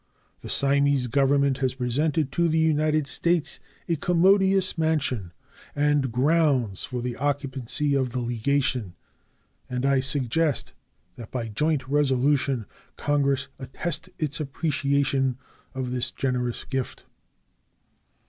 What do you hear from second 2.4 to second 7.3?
the United States a commodious mansion and grounds for the